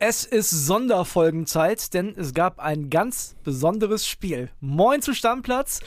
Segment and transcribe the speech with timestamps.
[0.00, 4.48] Es ist Sonderfolgenzeit, denn es gab ein ganz besonderes Spiel.
[4.60, 5.80] Moin zu Stammplatz.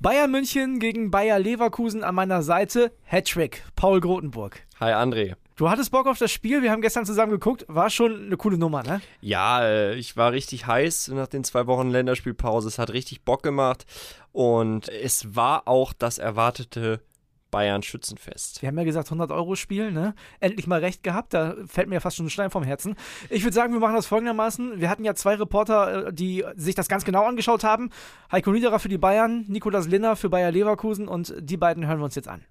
[0.00, 2.92] Bayern München gegen Bayer Leverkusen an meiner Seite.
[3.04, 4.62] Hattrick, Paul Grotenburg.
[4.80, 5.34] Hi André.
[5.56, 8.56] Du hattest Bock auf das Spiel, wir haben gestern zusammen geguckt, war schon eine coole
[8.56, 9.02] Nummer, ne?
[9.20, 12.68] Ja, äh, ich war richtig heiß nach den zwei Wochen Länderspielpause.
[12.68, 13.84] Es hat richtig Bock gemacht
[14.32, 17.02] und es war auch das erwartete
[17.50, 18.62] Bayern Schützenfest.
[18.62, 20.14] Wir haben ja gesagt 100 Euro Spiel, ne?
[20.40, 22.96] Endlich mal recht gehabt, da fällt mir ja fast schon ein Stein vom Herzen.
[23.30, 24.80] Ich würde sagen, wir machen das folgendermaßen.
[24.80, 27.90] Wir hatten ja zwei Reporter, äh, die sich das ganz genau angeschaut haben.
[28.30, 32.04] Heiko Niederer für die Bayern, Nikolas Linner für Bayer Leverkusen und die beiden hören wir
[32.04, 32.44] uns jetzt an.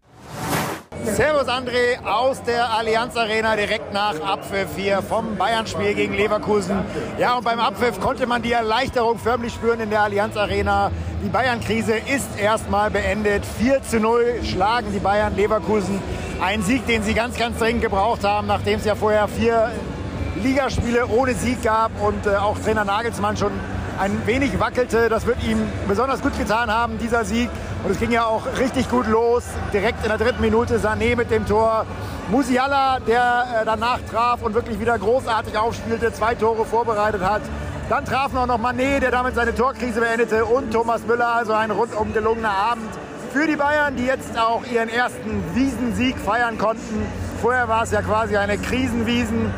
[1.16, 6.77] Servus André aus der Allianz Arena direkt nach Abpfiff hier vom Bayern-Spiel gegen Leverkusen.
[7.17, 10.91] Ja, und beim Abpfiff konnte man die Erleichterung förmlich spüren in der Allianz Arena.
[11.23, 13.43] Die Bayern-Krise ist erstmal beendet.
[13.45, 16.02] 4 zu 0 schlagen die Bayern Leverkusen.
[16.41, 19.71] Ein Sieg, den sie ganz, ganz dringend gebraucht haben, nachdem es ja vorher vier
[20.44, 23.53] Ligaspiele ohne Sieg gab und äh, auch Trainer Nagelsmann schon
[23.99, 25.09] ein wenig wackelte.
[25.09, 27.50] Das wird ihm besonders gut getan haben, dieser Sieg.
[27.88, 29.45] Und es ging ja auch richtig gut los.
[29.71, 31.85] Direkt in der dritten Minute Sané mit dem Tor.
[32.29, 37.44] Musiala, der äh, danach traf und wirklich wieder großartig aufspielte, zwei Tore vorbereitet hat.
[37.88, 41.33] Dann trafen auch noch Manet, der damit seine Torkrise beendete und Thomas Müller.
[41.33, 42.89] Also ein rundum gelungener Abend
[43.31, 47.05] für die Bayern, die jetzt auch ihren ersten Wiesensieg feiern konnten.
[47.41, 49.53] Vorher war es ja quasi eine Krisenwiesen.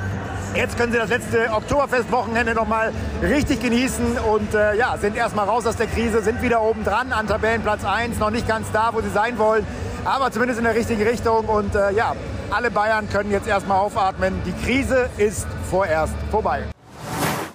[0.55, 5.45] Jetzt können sie das letzte Oktoberfestwochenende noch mal richtig genießen und äh, ja, sind erstmal
[5.45, 8.89] raus aus der Krise, sind wieder oben dran an Tabellenplatz 1, noch nicht ganz da,
[8.91, 9.65] wo sie sein wollen,
[10.05, 12.15] aber zumindest in der richtigen Richtung und äh, ja,
[12.49, 14.41] alle Bayern können jetzt erstmal aufatmen.
[14.43, 16.63] Die Krise ist vorerst vorbei.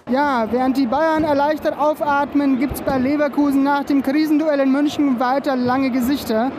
[0.08, 5.18] Ja, während die Bayern erleichtert aufatmen, gibt es bei Leverkusen nach dem Krisenduell in München
[5.18, 6.52] weiter lange Gesichter.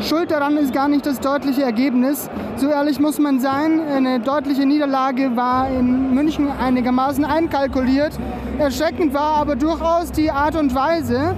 [0.00, 2.30] Schuld daran ist gar nicht das deutliche Ergebnis.
[2.56, 8.12] So ehrlich muss man sein, eine deutliche Niederlage war in München einigermaßen einkalkuliert.
[8.58, 11.34] Erschreckend war aber durchaus die Art und Weise.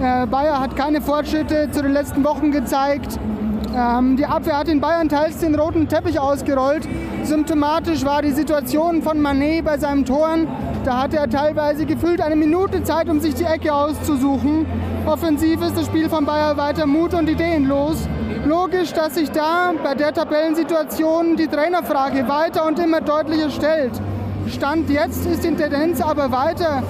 [0.00, 3.18] Äh, Bayer hat keine Fortschritte zu den letzten Wochen gezeigt.
[3.76, 6.88] Ähm, die Abwehr hat in Bayern teils den roten Teppich ausgerollt.
[7.22, 10.48] Symptomatisch war die Situation von Manet bei seinem Toren.
[10.86, 14.66] Da hatte er teilweise gefühlt eine Minute Zeit, um sich die Ecke auszusuchen.
[15.04, 18.08] Offensiv ist das Spiel von Bayer weiter mut- und ideenlos.
[18.44, 24.00] Logisch, dass sich da bei der Tabellensituation die Trainerfrage weiter und immer deutlicher stellt.
[24.46, 26.84] Stand jetzt ist die Tendenz aber weiter,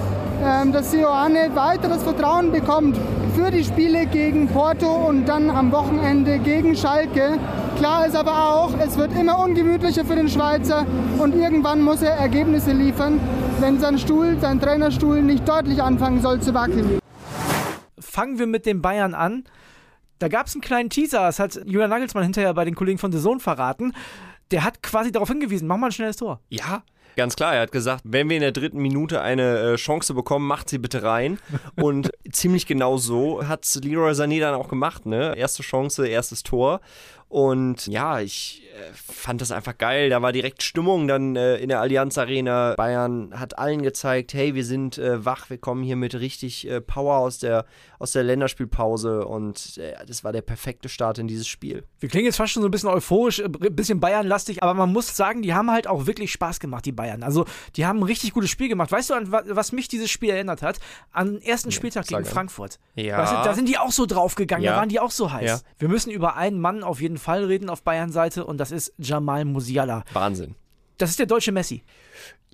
[0.45, 2.95] ähm, dass Sioane weiteres Vertrauen bekommt
[3.35, 7.39] für die Spiele gegen Porto und dann am Wochenende gegen Schalke.
[7.77, 10.83] Klar ist aber auch, es wird immer ungemütlicher für den Schweizer
[11.19, 13.19] und irgendwann muss er Ergebnisse liefern,
[13.59, 16.97] wenn sein Stuhl, sein Trainerstuhl nicht deutlich anfangen soll zu wackeln.
[17.99, 19.43] Fangen wir mit den Bayern an.
[20.17, 23.11] Da gab es einen kleinen Teaser, das hat Julian Nagelsmann hinterher bei den Kollegen von
[23.11, 23.93] The Zone verraten.
[24.49, 26.39] Der hat quasi darauf hingewiesen, mach mal ein schnelles Tor.
[26.49, 26.81] Ja,
[27.17, 30.45] Ganz klar, er hat gesagt, wenn wir in der dritten Minute eine äh, Chance bekommen,
[30.45, 31.39] macht sie bitte rein.
[31.75, 35.07] Und ziemlich genau so hat Leroy Sané dann auch gemacht.
[35.07, 35.35] Ne?
[35.35, 36.79] Erste Chance, erstes Tor.
[37.29, 40.09] Und ja, ich äh, fand das einfach geil.
[40.09, 42.75] Da war direkt Stimmung dann äh, in der Allianz Arena.
[42.77, 46.79] Bayern hat allen gezeigt, hey, wir sind äh, wach, wir kommen hier mit richtig äh,
[46.79, 47.65] Power aus der,
[47.99, 49.25] aus der Länderspielpause.
[49.25, 51.83] Und das war der perfekte Start in dieses Spiel.
[51.99, 55.15] Wir klingen jetzt fast schon so ein bisschen euphorisch, ein bisschen Bayern-lastig, aber man muss
[55.15, 57.06] sagen, die haben halt auch wirklich Spaß gemacht, die Bayern.
[57.21, 57.45] Also,
[57.75, 58.91] die haben ein richtig gutes Spiel gemacht.
[58.91, 60.79] Weißt du, an was mich dieses Spiel erinnert hat?
[61.11, 62.79] An den ersten Spieltag nee, gegen Frankfurt.
[62.95, 63.17] Ja.
[63.19, 64.71] Weißt du, da sind die auch so draufgegangen, ja.
[64.71, 65.49] da waren die auch so heiß.
[65.49, 65.59] Ja.
[65.79, 69.45] Wir müssen über einen Mann auf jeden Fall reden auf Bayern-Seite und das ist Jamal
[69.45, 70.03] Musiala.
[70.13, 70.55] Wahnsinn.
[70.97, 71.83] Das ist der deutsche Messi.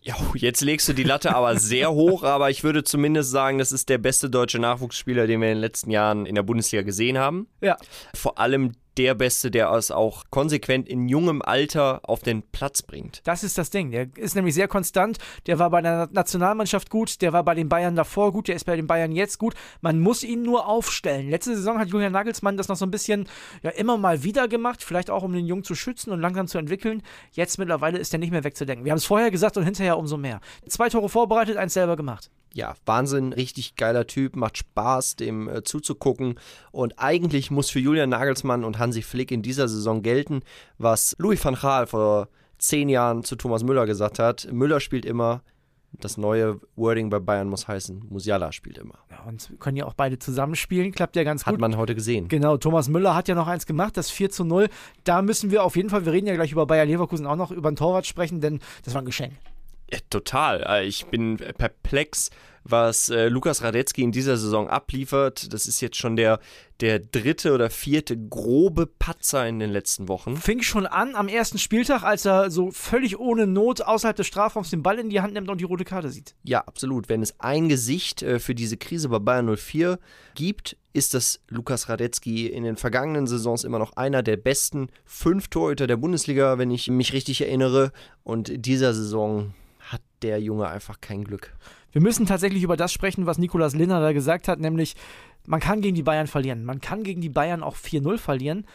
[0.06, 3.72] Ja, jetzt legst du die Latte aber sehr hoch, aber ich würde zumindest sagen, das
[3.72, 7.18] ist der beste deutsche Nachwuchsspieler, den wir in den letzten Jahren in der Bundesliga gesehen
[7.18, 7.48] haben.
[7.62, 7.78] Ja.
[8.14, 13.22] Vor allem der Beste, der es auch konsequent in jungem Alter auf den Platz bringt.
[13.26, 13.92] Das ist das Ding.
[13.92, 15.18] Der ist nämlich sehr konstant.
[15.48, 18.66] Der war bei der Nationalmannschaft gut, der war bei den Bayern davor gut, der ist
[18.66, 19.56] bei den Bayern jetzt gut.
[19.82, 21.30] Man muss ihn nur aufstellen.
[21.30, 23.28] Letzte Saison hat Julian Nagelsmann das noch so ein bisschen
[23.62, 26.58] ja, immer mal wieder gemacht, vielleicht auch um den Jungen zu schützen und langsam zu
[26.58, 27.02] entwickeln.
[27.32, 28.86] Jetzt mittlerweile ist er nicht mehr wegzudenken.
[28.86, 30.40] Wir haben es vorher gesagt und hinterher umso mehr.
[30.68, 35.64] Zwei Tore vorbereitet, eins selber gemacht ja, Wahnsinn, richtig geiler Typ, macht Spaß, dem äh,
[35.64, 36.40] zuzugucken.
[36.72, 40.42] Und eigentlich muss für Julian Nagelsmann und Hansi Flick in dieser Saison gelten,
[40.78, 42.30] was Louis van Gaal vor
[42.60, 44.48] zehn Jahren zu Thomas Müller gesagt hat.
[44.52, 45.42] Müller spielt immer,
[46.00, 49.00] das neue Wording bei Bayern muss heißen, Musiala spielt immer.
[49.12, 51.54] Ja, und können ja auch beide zusammenspielen, klappt ja ganz gut.
[51.54, 52.28] Hat man heute gesehen.
[52.28, 54.70] Genau, Thomas Müller hat ja noch eins gemacht, das 4 zu 0.
[55.04, 57.52] Da müssen wir auf jeden Fall, wir reden ja gleich über Bayer Leverkusen auch noch,
[57.52, 59.34] über ein Torwart sprechen, denn das war ein Geschenk.
[59.94, 60.64] Ja, total.
[60.68, 62.32] Äh, ich bin perplex,
[62.64, 65.54] was äh, Lukas Radetzky in dieser Saison abliefert.
[65.54, 66.40] Das ist jetzt schon der,
[66.80, 70.36] der dritte oder vierte grobe Patzer in den letzten Wochen.
[70.36, 74.72] Fing schon an am ersten Spieltag, als er so völlig ohne Not außerhalb des Strafraums
[74.72, 76.34] den Ball in die Hand nimmt und die rote Karte sieht.
[76.42, 77.08] Ja, absolut.
[77.08, 80.00] Wenn es ein Gesicht äh, für diese Krise bei Bayern 04
[80.34, 85.50] gibt, ist das Lukas Radetzky in den vergangenen Saisons immer noch einer der besten fünf
[85.50, 87.92] Torhüter der Bundesliga, wenn ich mich richtig erinnere.
[88.24, 89.54] Und in dieser Saison
[90.24, 91.54] der Junge einfach kein Glück.
[91.92, 94.96] Wir müssen tatsächlich über das sprechen, was Nikolas Linner da gesagt hat, nämlich
[95.46, 96.64] man kann gegen die Bayern verlieren.
[96.64, 98.66] Man kann gegen die Bayern auch 4-0 verlieren.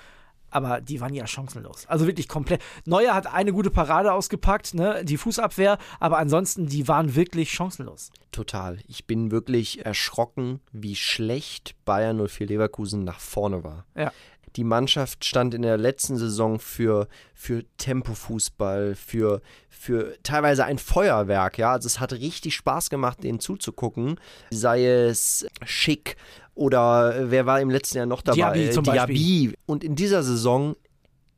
[0.50, 1.86] Aber die waren ja chancenlos.
[1.86, 2.62] Also wirklich komplett.
[2.86, 5.04] Neuer hat eine gute Parade ausgepackt, ne?
[5.04, 8.10] die Fußabwehr, aber ansonsten, die waren wirklich chancenlos.
[8.32, 8.78] Total.
[8.86, 13.84] Ich bin wirklich erschrocken, wie schlecht Bayern 04 Leverkusen nach vorne war.
[13.94, 14.10] Ja.
[14.56, 21.58] Die Mannschaft stand in der letzten Saison für, für Tempofußball, für, für teilweise ein Feuerwerk.
[21.58, 24.18] Ja, also es hat richtig Spaß gemacht, denen zuzugucken.
[24.50, 26.16] Sei es Schick
[26.54, 28.52] oder äh, wer war im letzten Jahr noch dabei?
[28.52, 29.54] Diaby zum Diaby.
[29.66, 30.74] Und in dieser Saison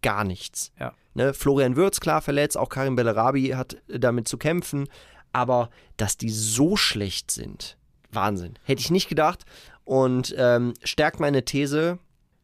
[0.03, 0.73] gar nichts.
[0.81, 0.95] Ja.
[1.15, 4.89] Ne, Florian Würz, klar verletzt, auch Karim Bellerabi hat damit zu kämpfen.
[5.33, 7.77] Aber dass die so schlecht sind,
[8.13, 8.55] Wahnsinn.
[8.65, 9.45] Hätte ich nicht gedacht.
[9.85, 11.99] Und ähm, stärkt meine These,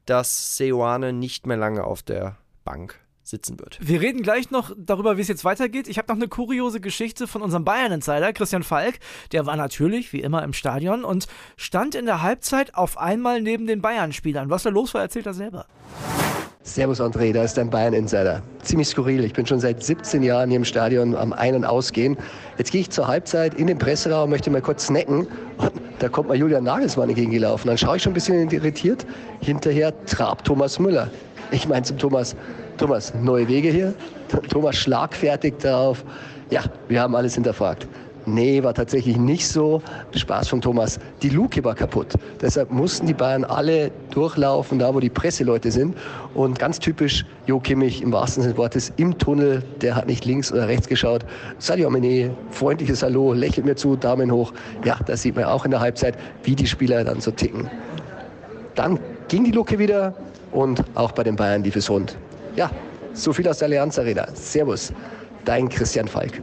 [0.07, 3.79] dass Seoane nicht mehr lange auf der Bank sitzen wird.
[3.81, 5.89] Wir reden gleich noch darüber, wie es jetzt weitergeht.
[5.89, 9.01] Ich habe noch eine kuriose Geschichte von unserem Bayern-Insider, Christian Falk.
[9.33, 11.27] Der war natürlich, wie immer, im Stadion und
[11.57, 14.49] stand in der Halbzeit auf einmal neben den Bayern-Spielern.
[14.49, 15.67] Was da los war, erzählt er selber.
[16.67, 18.43] Servus André, da ist dein Bayern-Insider.
[18.63, 19.23] Ziemlich skurril.
[19.25, 22.17] Ich bin schon seit 17 Jahren hier im Stadion am Ein- und Ausgehen.
[22.59, 25.29] Jetzt gehe ich zur Halbzeit in den Presseraum, möchte mal kurz snacken.
[25.59, 27.69] Und da kommt mal Julian Nagelsmann entgegengelaufen.
[27.69, 29.07] Dann schaue ich schon ein bisschen irritiert.
[29.41, 31.09] Hinterher trabt Thomas Müller.
[31.53, 32.35] Ich meine zum Thomas,
[32.79, 33.95] Thomas, neue Wege hier?
[34.51, 36.05] Thomas schlagfertig darauf.
[36.51, 37.87] Ja, wir haben alles hinterfragt.
[38.29, 39.81] Nee, war tatsächlich nicht so.
[40.15, 40.99] Spaß von Thomas.
[41.23, 42.09] Die Luke war kaputt.
[42.41, 45.97] Deshalb mussten die Bayern alle durchlaufen, da wo die Presseleute sind.
[46.35, 49.63] Und ganz typisch, Jo Kimmich im wahrsten Sinne des Wortes im Tunnel.
[49.81, 51.25] Der hat nicht links oder rechts geschaut.
[51.59, 54.53] Sadio Mene, freundliches Hallo, lächelt mir zu, Daumen hoch.
[54.85, 57.71] Ja, das sieht man auch in der Halbzeit, wie die Spieler dann so ticken.
[58.75, 58.99] Dann
[59.29, 60.15] ging die Luke wieder
[60.51, 62.17] und auch bei den Bayern lief es rund.
[62.57, 62.71] Ja,
[63.13, 64.27] so viel aus der Allianz Arena.
[64.35, 64.93] Servus,
[65.45, 66.43] dein Christian Falk.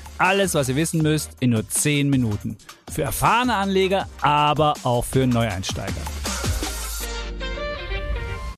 [0.21, 2.55] Alles, was ihr wissen müsst, in nur 10 Minuten.
[2.91, 5.95] Für erfahrene Anleger, aber auch für Neueinsteiger.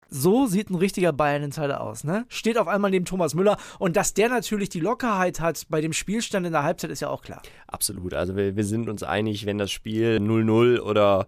[0.10, 2.26] So sieht ein richtiger Bayern-Insider aus, ne?
[2.28, 5.94] Steht auf einmal neben Thomas Müller und dass der natürlich die Lockerheit hat bei dem
[5.94, 7.42] Spielstand in der Halbzeit, ist ja auch klar.
[7.66, 8.14] Absolut.
[8.14, 11.28] Also wir, wir sind uns einig, wenn das Spiel 0-0 oder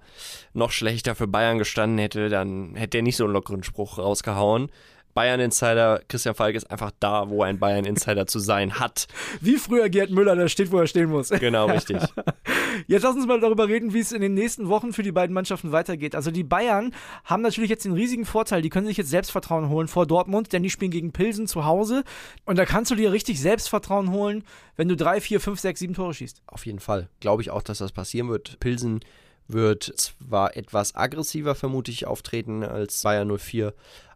[0.54, 4.70] noch schlechter für Bayern gestanden hätte, dann hätte er nicht so einen lockeren Spruch rausgehauen.
[5.16, 9.08] Bayern-Insider Christian Falk ist einfach da, wo ein Bayern-Insider zu sein hat.
[9.40, 11.30] Wie früher Gerd Müller, der steht, wo er stehen muss.
[11.30, 11.98] Genau, richtig.
[12.88, 15.34] Jetzt lass uns mal darüber reden, wie es in den nächsten Wochen für die beiden
[15.34, 16.16] Mannschaften weitergeht.
[16.16, 19.88] Also die Bayern haben natürlich jetzt den riesigen Vorteil, die können sich jetzt Selbstvertrauen holen
[19.88, 22.04] vor Dortmund, denn die spielen gegen Pilsen zu Hause.
[22.46, 24.44] Und da kannst du dir richtig Selbstvertrauen holen,
[24.76, 26.42] wenn du drei, vier, fünf, sechs, sieben Tore schießt.
[26.48, 27.08] Auf jeden Fall.
[27.22, 28.60] Glaube ich auch, dass das passieren wird.
[28.60, 29.00] Pilsen
[29.48, 33.74] wird zwar etwas aggressiver vermutlich auftreten als Bayern 04,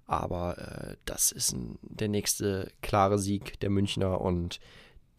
[0.09, 4.59] aber äh, das ist ein, der nächste klare Sieg der Münchner und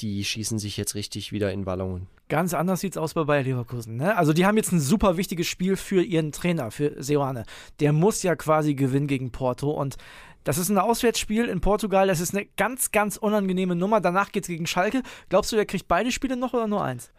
[0.00, 2.08] die schießen sich jetzt richtig wieder in Wallungen.
[2.28, 3.96] Ganz anders sieht es aus bei Bayer Leverkusen.
[3.96, 4.16] Ne?
[4.16, 7.44] Also die haben jetzt ein super wichtiges Spiel für ihren Trainer, für Seoane.
[7.80, 9.96] Der muss ja quasi gewinnen gegen Porto und
[10.44, 12.06] das ist ein Auswärtsspiel in Portugal.
[12.06, 14.00] Das ist eine ganz, ganz unangenehme Nummer.
[14.00, 15.02] Danach geht es gegen Schalke.
[15.28, 17.12] Glaubst du, der kriegt beide Spiele noch oder nur eins?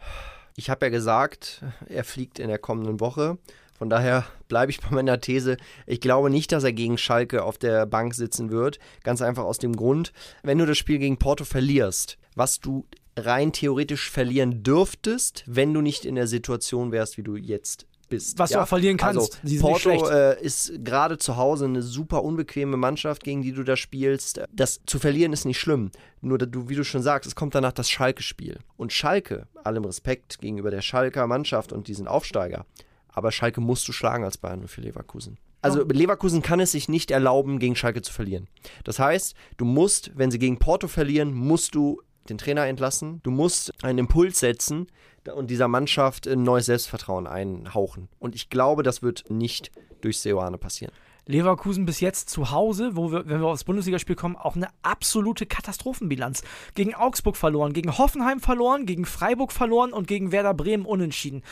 [0.56, 3.38] Ich habe ja gesagt, er fliegt in der kommenden Woche.
[3.82, 5.58] Von daher bleibe ich bei meiner These.
[5.88, 8.78] Ich glaube nicht, dass er gegen Schalke auf der Bank sitzen wird.
[9.02, 12.86] Ganz einfach aus dem Grund, wenn du das Spiel gegen Porto verlierst, was du
[13.18, 18.38] rein theoretisch verlieren dürftest, wenn du nicht in der Situation wärst, wie du jetzt bist.
[18.38, 18.58] Was ja?
[18.58, 19.40] du auch verlieren kannst.
[19.42, 23.76] Also, Porto äh, ist gerade zu Hause eine super unbequeme Mannschaft, gegen die du da
[23.76, 24.42] spielst.
[24.54, 25.90] Das zu verlieren ist nicht schlimm.
[26.22, 28.60] Nur, du, wie du schon sagst, es kommt danach das Schalke-Spiel.
[28.78, 32.68] Und Schalke, allem Respekt gegenüber der Schalker Mannschaft und diesen Aufsteiger,
[33.12, 35.38] aber Schalke musst du schlagen als Bayern für Leverkusen.
[35.62, 38.48] Also Leverkusen kann es sich nicht erlauben, gegen Schalke zu verlieren.
[38.84, 43.22] Das heißt, du musst, wenn sie gegen Porto verlieren, musst du den Trainer entlassen.
[43.24, 44.88] Du musst einen Impuls setzen
[45.36, 48.10] und dieser Mannschaft ein neues Selbstvertrauen einhauchen.
[48.20, 50.94] Und ich glaube, das wird nicht durch Seoane passieren.
[51.28, 55.46] Leverkusen bis jetzt zu Hause, wo wir, wenn wir aufs Bundesligaspiel kommen, auch eine absolute
[55.46, 56.44] Katastrophenbilanz.
[56.74, 61.44] Gegen Augsburg verloren, gegen Hoffenheim verloren, gegen Freiburg verloren und gegen Werder Bremen unentschieden.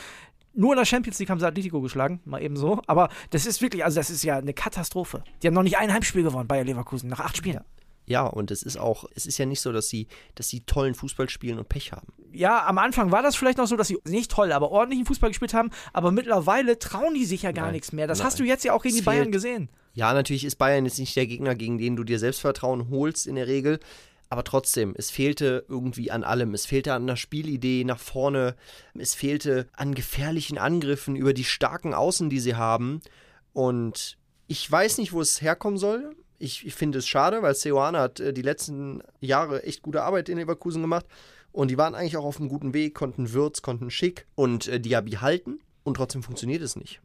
[0.60, 2.82] Nur in der Champions League haben sie Atletico geschlagen, mal eben so.
[2.86, 5.24] Aber das ist wirklich, also das ist ja eine Katastrophe.
[5.42, 7.62] Die haben noch nicht ein Heimspiel gewonnen, Bayer Leverkusen, nach acht Spielen.
[8.08, 10.96] Ja, und es ist auch, es ist ja nicht so, dass sie, dass sie tollen
[10.96, 12.08] Fußball spielen und Pech haben.
[12.34, 15.30] Ja, am Anfang war das vielleicht noch so, dass sie nicht toll, aber ordentlichen Fußball
[15.30, 15.70] gespielt haben.
[15.94, 17.76] Aber mittlerweile trauen die sich ja gar Nein.
[17.76, 18.08] nichts mehr.
[18.08, 18.28] Das Nein.
[18.28, 19.70] hast du jetzt ja auch gegen Es die Bayern gesehen.
[19.94, 23.36] Ja, natürlich ist Bayern jetzt nicht der Gegner, gegen den du dir Selbstvertrauen holst in
[23.36, 23.80] der Regel.
[24.30, 26.54] Aber trotzdem, es fehlte irgendwie an allem.
[26.54, 28.56] Es fehlte an einer Spielidee nach vorne.
[28.94, 33.02] Es fehlte an gefährlichen Angriffen über die starken Außen, die sie haben.
[33.54, 34.18] Und
[34.48, 36.16] ich weiß nicht, wo es herkommen soll.
[36.38, 40.30] Ich, ich finde es schade, weil Seoane hat äh, die letzten Jahre echt gute Arbeit
[40.30, 41.08] in Leverkusen gemacht.
[41.52, 44.80] Und die waren eigentlich auch auf einem guten Weg, konnten Würz, konnten Schick und äh,
[44.80, 45.60] Diaby halten.
[45.84, 47.02] Und trotzdem funktioniert es nicht.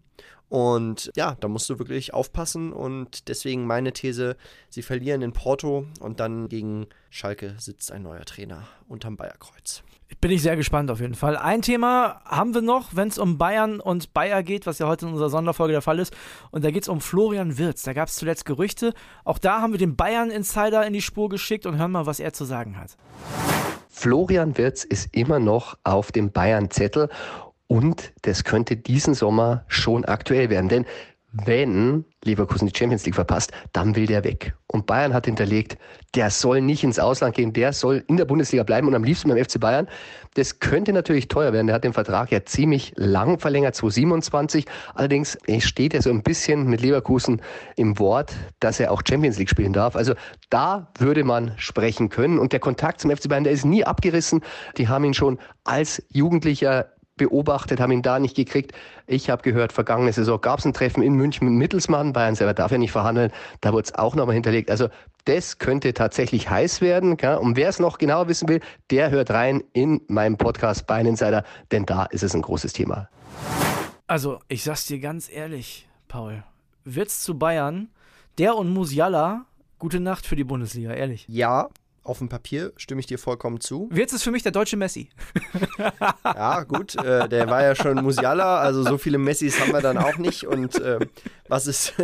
[0.49, 2.73] Und ja, da musst du wirklich aufpassen.
[2.73, 4.37] Und deswegen meine These,
[4.69, 9.83] sie verlieren in Porto und dann gegen Schalke sitzt ein neuer Trainer unterm Bayerkreuz.
[10.21, 11.37] Bin ich sehr gespannt auf jeden Fall.
[11.37, 15.07] Ein Thema haben wir noch, wenn es um Bayern und Bayer geht, was ja heute
[15.07, 16.15] in unserer Sonderfolge der Fall ist.
[16.51, 17.83] Und da geht es um Florian Wirz.
[17.83, 18.95] Da gab es zuletzt Gerüchte.
[19.25, 22.33] Auch da haben wir den Bayern-Insider in die Spur geschickt und hören mal, was er
[22.33, 22.97] zu sagen hat.
[23.89, 27.09] Florian Wirtz ist immer noch auf dem Bayern-Zettel
[27.75, 30.69] und das könnte diesen Sommer schon aktuell werden.
[30.69, 30.87] Denn
[31.33, 34.55] wenn Leverkusen die Champions League verpasst, dann will der weg.
[34.69, 35.77] Und Bayern hat hinterlegt,
[36.15, 39.29] der soll nicht ins Ausland gehen, der soll in der Bundesliga bleiben und am liebsten
[39.29, 39.89] beim FC Bayern.
[40.35, 41.67] Das könnte natürlich teuer werden.
[41.67, 44.67] Der hat den Vertrag ja ziemlich lang verlängert, 2027.
[44.95, 47.43] Allerdings steht er so ein bisschen mit Leverkusen
[47.75, 49.97] im Wort, dass er auch Champions League spielen darf.
[49.97, 50.15] Also
[50.49, 52.39] da würde man sprechen können.
[52.39, 54.43] Und der Kontakt zum FC Bayern, der ist nie abgerissen.
[54.77, 58.73] Die haben ihn schon als Jugendlicher beobachtet, haben ihn da nicht gekriegt.
[59.07, 62.13] Ich habe gehört, vergangene Saison gab es ein Treffen in München mit Mittelsmann.
[62.13, 63.33] Bayern selber darf ja nicht verhandeln.
[63.61, 64.71] Da wurde es auch nochmal hinterlegt.
[64.71, 64.89] Also
[65.25, 67.17] das könnte tatsächlich heiß werden.
[67.17, 67.37] Gell?
[67.37, 71.45] Und wer es noch genauer wissen will, der hört rein in meinem Podcast Bayern Insider,
[71.73, 73.09] denn da ist es ein großes Thema.
[74.07, 76.45] Also, ich sag's dir ganz ehrlich, Paul.
[76.85, 77.89] Wirz zu Bayern,
[78.37, 79.47] der und Musiala,
[79.79, 81.25] gute Nacht für die Bundesliga, ehrlich.
[81.27, 81.71] Ja,
[82.05, 83.89] auf dem Papier stimme ich dir vollkommen zu.
[83.91, 85.09] Wirz ist für mich der deutsche Messi.
[86.25, 89.99] Ja, gut, äh, der war ja schon Musiala, also so viele Messis haben wir dann
[89.99, 90.47] auch nicht.
[90.47, 90.99] Und äh,
[91.49, 91.95] was ist.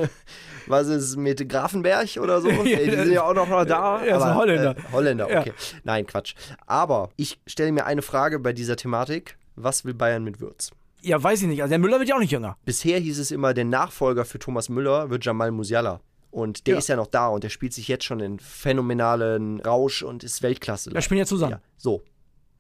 [0.67, 2.49] Was ist mit Grafenberg oder so?
[2.63, 4.01] die sind ja auch noch mal da.
[4.05, 4.77] Er ist ein Holländer.
[4.77, 5.41] Äh, Holländer, Ja.
[5.41, 5.53] okay.
[5.83, 6.35] Nein, Quatsch.
[6.67, 9.37] Aber ich stelle mir eine Frage bei dieser Thematik.
[9.57, 10.71] Was will Bayern mit Würz?
[11.01, 11.63] Ja, weiß ich nicht.
[11.63, 12.57] Also der Müller wird ja auch nicht jünger.
[12.65, 16.01] Bisher hieß es immer, der Nachfolger für Thomas Müller wird Jamal Musiala.
[16.31, 16.79] Und der Ja.
[16.79, 20.43] ist ja noch da und der spielt sich jetzt schon in phänomenalen Rausch und ist
[20.43, 20.93] Weltklasse.
[20.93, 21.53] Wir spielen ja zusammen.
[21.53, 22.03] Ja, so.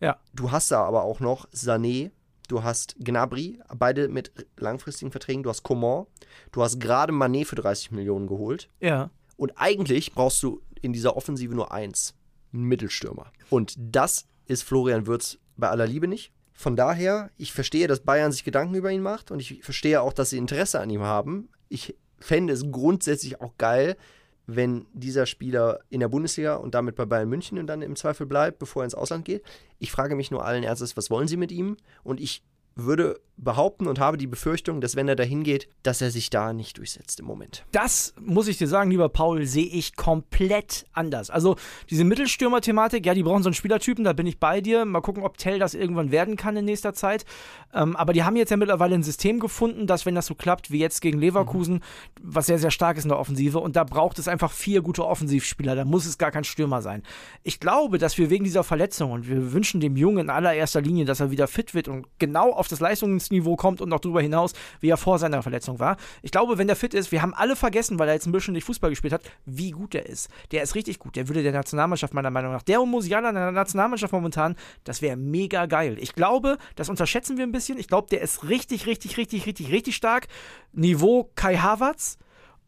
[0.00, 0.18] Ja.
[0.34, 2.10] Du hast da aber auch noch Sané,
[2.48, 6.06] du hast Gnabry, beide mit langfristigen Verträgen, du hast Coman,
[6.52, 8.68] du hast gerade Manet für 30 Millionen geholt.
[8.80, 9.10] Ja.
[9.36, 12.14] Und eigentlich brauchst du in dieser Offensive nur eins,
[12.52, 13.30] einen Mittelstürmer.
[13.50, 16.32] Und das ist Florian Würz bei aller Liebe nicht.
[16.52, 20.12] Von daher, ich verstehe, dass Bayern sich Gedanken über ihn macht und ich verstehe auch,
[20.12, 21.48] dass sie Interesse an ihm haben.
[21.68, 23.96] Ich fände es grundsätzlich auch geil,
[24.46, 28.26] wenn dieser Spieler in der Bundesliga und damit bei Bayern München und dann im Zweifel
[28.26, 29.44] bleibt, bevor er ins Ausland geht.
[29.78, 31.76] Ich frage mich nur allen Ernstes, was wollen sie mit ihm?
[32.02, 32.42] Und ich
[32.74, 36.52] würde behaupten und habe die Befürchtung, dass wenn er dahin geht, dass er sich da
[36.52, 37.64] nicht durchsetzt im Moment.
[37.72, 41.30] Das muss ich dir sagen, lieber Paul, sehe ich komplett anders.
[41.30, 41.56] Also
[41.88, 44.84] diese Mittelstürmer-Thematik, ja, die brauchen so einen Spielertypen, da bin ich bei dir.
[44.84, 47.24] Mal gucken, ob Tell das irgendwann werden kann in nächster Zeit.
[47.72, 50.70] Ähm, aber die haben jetzt ja mittlerweile ein System gefunden, dass wenn das so klappt
[50.70, 51.80] wie jetzt gegen Leverkusen,
[52.20, 55.06] was sehr, sehr stark ist in der Offensive, und da braucht es einfach vier gute
[55.06, 57.02] Offensivspieler, da muss es gar kein Stürmer sein.
[57.42, 61.04] Ich glaube, dass wir wegen dieser Verletzung, und wir wünschen dem Jungen in allererster Linie,
[61.04, 62.80] dass er wieder fit wird und genau auf das
[63.30, 65.96] Leistungsniveau kommt und noch darüber hinaus, wie er vor seiner Verletzung war.
[66.22, 68.54] Ich glaube, wenn der fit ist, wir haben alle vergessen, weil er jetzt ein bisschen
[68.54, 70.28] nicht Fußball gespielt hat, wie gut er ist.
[70.50, 71.16] Der ist richtig gut.
[71.16, 75.02] Der würde der Nationalmannschaft meiner Meinung nach, der und Musiala in der Nationalmannschaft momentan, das
[75.02, 75.96] wäre mega geil.
[76.00, 77.78] Ich glaube, das unterschätzen wir ein bisschen.
[77.78, 80.26] Ich glaube, der ist richtig, richtig, richtig, richtig, richtig stark.
[80.72, 82.18] Niveau Kai Havertz.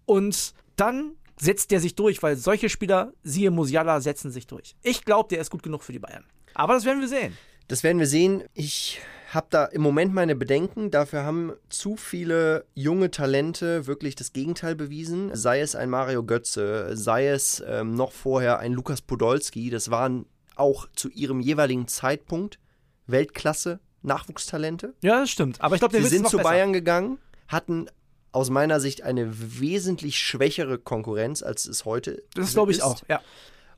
[0.04, 4.76] Und dann setzt der sich durch, weil solche Spieler, siehe Musiala, setzen sich durch.
[4.82, 6.24] Ich glaube, der ist gut genug für die Bayern.
[6.54, 7.36] Aber das werden wir sehen.
[7.68, 8.42] Das werden wir sehen.
[8.54, 9.00] Ich
[9.34, 10.90] habe da im Moment meine Bedenken.
[10.90, 15.34] Dafür haben zu viele junge Talente wirklich das Gegenteil bewiesen.
[15.34, 19.70] Sei es ein Mario Götze, sei es ähm, noch vorher ein Lukas Podolski.
[19.70, 22.58] Das waren auch zu ihrem jeweiligen Zeitpunkt
[23.06, 24.94] Weltklasse Nachwuchstalente.
[25.00, 25.60] Ja, das stimmt.
[25.60, 26.50] Aber ich glaube, Sie sind zu besser.
[26.50, 27.86] Bayern gegangen, hatten
[28.32, 33.20] aus meiner Sicht eine wesentlich schwächere Konkurrenz, als es heute Das glaube ich auch, ja.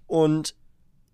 [0.06, 0.54] Und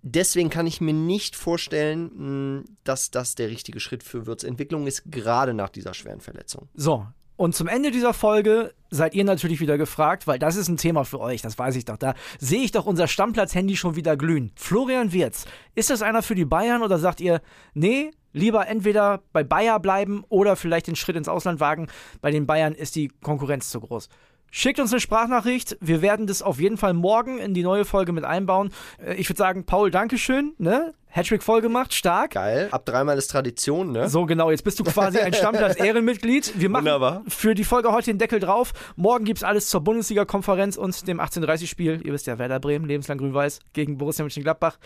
[0.02, 2.10] deswegen kann ich mir nicht vorstellen,
[2.58, 6.68] mh, dass das der richtige Schritt für Würz Entwicklung ist, gerade nach dieser schweren Verletzung.
[6.74, 7.06] So,
[7.40, 11.04] und zum Ende dieser Folge seid ihr natürlich wieder gefragt, weil das ist ein Thema
[11.04, 11.96] für euch, das weiß ich doch.
[11.96, 14.52] Da sehe ich doch unser Stammplatz-Handy schon wieder glühen.
[14.56, 17.40] Florian Wirz, ist das einer für die Bayern oder sagt ihr,
[17.72, 21.88] nee, lieber entweder bei Bayer bleiben oder vielleicht den Schritt ins Ausland wagen?
[22.20, 24.10] Bei den Bayern ist die Konkurrenz zu groß.
[24.50, 25.76] Schickt uns eine Sprachnachricht.
[25.80, 28.72] Wir werden das auf jeden Fall morgen in die neue Folge mit einbauen.
[29.04, 30.54] Äh, Ich würde sagen, Paul, Dankeschön.
[30.58, 30.94] Ne?
[31.12, 32.32] Hattrick voll gemacht, stark.
[32.32, 32.68] Geil.
[32.70, 34.08] Ab dreimal ist Tradition, ne?
[34.08, 36.52] So genau, jetzt bist du quasi ein Stammplatz-Ehrenmitglied.
[36.60, 37.22] Wir machen Wunderbar.
[37.26, 38.72] für die Folge heute den Deckel drauf.
[38.96, 42.00] Morgen gibt es alles zur Bundesliga-Konferenz und dem 1830-Spiel.
[42.06, 44.78] Ihr wisst ja, Werder Bremen, lebenslang grün-weiß gegen Borussia Mönchengladbach.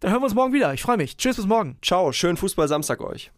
[0.00, 0.74] Dann hören wir uns morgen wieder.
[0.74, 1.16] Ich freue mich.
[1.16, 1.78] Tschüss, bis morgen.
[1.82, 3.32] Ciao, schönen Fußball Samstag euch.